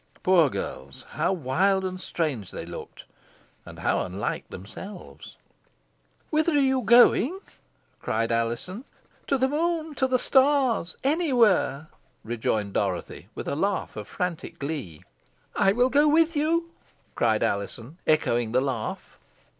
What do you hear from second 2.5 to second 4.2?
looked and how